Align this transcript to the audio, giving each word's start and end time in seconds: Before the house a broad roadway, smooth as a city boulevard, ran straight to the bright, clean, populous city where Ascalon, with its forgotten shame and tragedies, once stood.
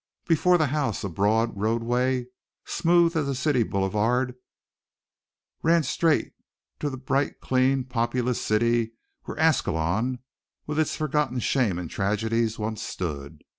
Before 0.25 0.57
the 0.57 0.65
house 0.73 1.03
a 1.03 1.09
broad 1.09 1.55
roadway, 1.61 2.25
smooth 2.65 3.15
as 3.15 3.27
a 3.29 3.35
city 3.35 3.61
boulevard, 3.61 4.33
ran 5.61 5.83
straight 5.83 6.33
to 6.79 6.89
the 6.89 6.97
bright, 6.97 7.39
clean, 7.39 7.83
populous 7.83 8.41
city 8.41 8.93
where 9.25 9.37
Ascalon, 9.39 10.17
with 10.65 10.79
its 10.79 10.95
forgotten 10.95 11.37
shame 11.37 11.77
and 11.77 11.87
tragedies, 11.87 12.57
once 12.57 12.81
stood. 12.81 13.43